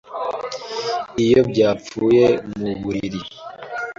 [1.25, 2.25] iyo byapfuye
[2.59, 3.19] mu buriri